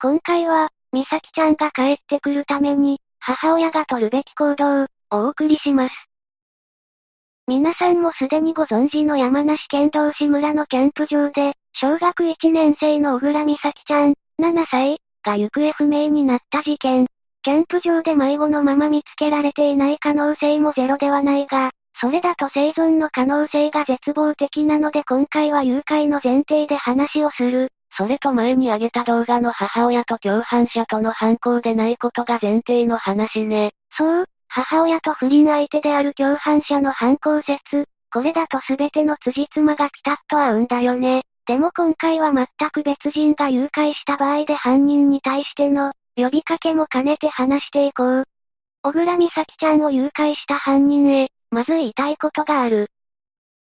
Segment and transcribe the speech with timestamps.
[0.00, 5.94] 今回は、美咲ちゃんが帰ってくるために、母親が取るべき行動、をお送りします。
[7.48, 17.08] 皆さんもすでにご存知の山梨県道志村のキャンプ場で、小学1年生の小倉美咲ちゃん、7歳、が行方不明になった事件。
[17.42, 27.72] キャンプ場で迷子のまま見つけられていない可能性もゼロではないが、それだと生存の可能性が絶望的なので今回は誘拐の前提で話をする。
[27.98, 33.72] それと前に上げた動画の母親と共犯者との犯行でないことが前提の話ね。
[33.90, 37.88] そう、母親と不倫相手である共犯者の犯行説。
[38.12, 41.24] これだと全ての辻褄がピタッと合うんだよね。
[41.44, 48.24] でも今回は全く別人が誘拐した場合で犯人に対しての、呼びかけも兼ねて話していこう。
[48.82, 52.92] 小倉美咲ちゃんを誘拐した犯人へ、まず言いたいことがある。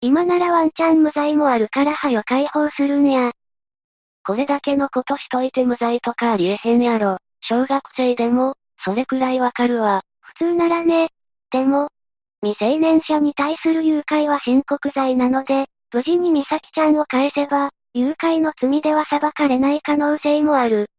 [0.00, 3.32] 今ならワンチャン無罪もあるからはよ解放するんや。
[4.26, 7.18] これだけのことしといて無罪とかありえへんやろ。
[7.42, 10.02] 小学生でも、それくらいわかるわ。
[10.20, 11.10] 普通ならね。
[11.52, 11.90] でも、
[12.42, 20.90] 未成年者に対する誘拐は申告罪なので、無事に美咲ちゃんを返せば、誘拐の罪では裁かれない可能性もある。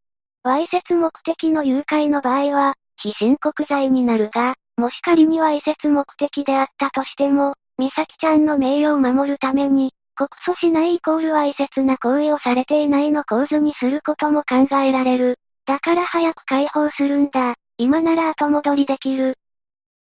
[0.42, 15.38] わいせつ目的の誘拐の場合は、非申告罪になるが、もし仮にわいせつ目的であったとしても、美咲ちゃんの名誉を守るために、告訴しないイコールわいせつな行為をされていないの構図にすることも考えられる。
[15.64, 17.54] だから早く解放するんだ。
[17.76, 19.36] 今なら後戻りできる。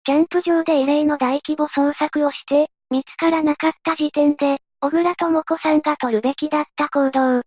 [0.05, 7.43] キャンプ場で異例の大規模捜索をして、見つからなかった時点で、小倉智子さんが取るべきだった行動。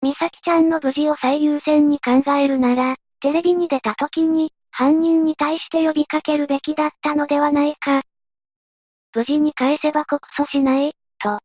[0.00, 8.02] 美咲ちゃんの無事を最優先に考えるなら、テレビに出た時に、犯人に対して呼びかけるべきだったのではないか。
[9.12, 11.40] 無事に返せば告訴しない、と、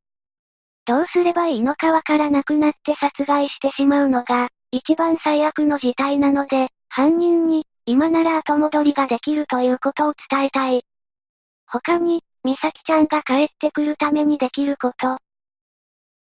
[0.92, 10.84] どうすればいいのかわからなくなって殺害してしまうのが、一番最悪の事態なので、犯人に、今なら後戻りができるということを伝えたい。
[11.66, 15.18] 他に、美咲ちゃんが帰ってくるためにできること。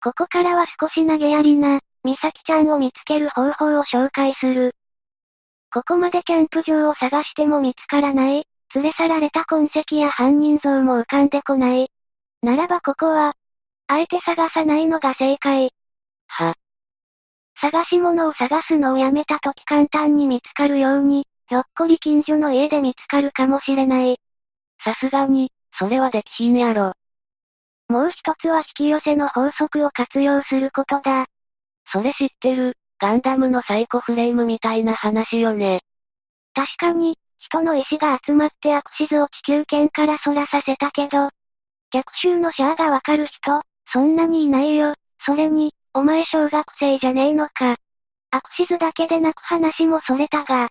[0.02, 4.75] ここからは少し投げやりな、美咲ちゃんを見つける方法を紹介する。
[5.73, 11.91] ここまでキャンプ場を探しても見つからない、連れ去られた痕跡や犯人像も浮かんでこない。
[12.41, 13.34] ならばここは、
[13.88, 15.71] あえて探さないのが正解。
[16.27, 16.55] は。
[17.59, 24.19] 探し物を探すのをやめた時簡単に見つかるように、ひょっこり近所の家で見つかるかもしれない。
[24.83, 26.93] さすがに、それはできひんやろ。
[27.89, 31.27] もう一つは引き寄せの法則を活用することだ。
[31.91, 35.81] それ知ってる、ガンダムのサイコフレームみたいな話よね。
[36.53, 41.29] 確かに、人の意志が集まってアクシズを地球圏から逸らさせたけど、
[41.91, 43.61] 逆襲のシャアがわかる人、
[43.93, 44.95] そんなにいないよ。
[45.23, 47.77] それに、お前小学生じゃねえのか。
[48.31, 50.69] アクシズだけでなく話もそれたが。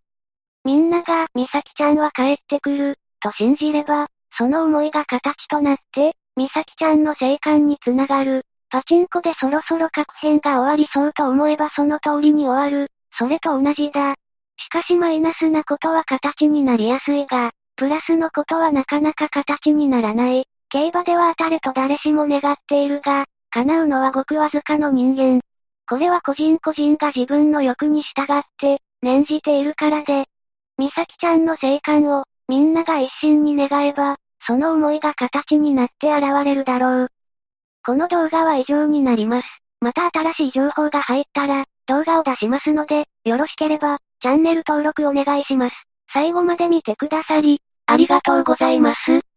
[0.65, 8.45] みんなが、美咲ちゃんは帰ってくる、と信じれば、その思いが形となって、美咲ちゃんの生還につながる。
[8.69, 12.91] パチンコでそろそろ確変が終わりそうと思えばその通りに終わる。
[13.17, 14.17] それと同じだ。
[14.57, 20.47] しかしマイナスなことは形になりやすいが、プラスのことはなかなか形にならない。
[20.73, 25.43] 競馬では当たれと誰しも願っているが、叶うのはごくわずかの人間。
[25.87, 30.25] これは個人個人が自分の欲に従って、念じているからで。
[30.79, 34.17] 美咲ちゃんの生還を、みんなが一心に願えば、
[34.47, 37.09] その思いが形になって現れるだろう。
[37.85, 39.49] この動画は以上になります。
[39.83, 45.77] また新しい情報が入ったら、動画を出しますので、よろしければ、チャンネル登録お願いします。
[46.11, 49.32] 最後まで見てくださり、ありがとうございます。